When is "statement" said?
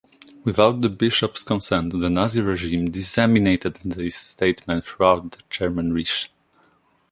4.15-4.83